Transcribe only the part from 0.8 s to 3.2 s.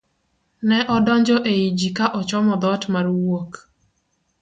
odonjo e i ji ka ochomo dhoot mar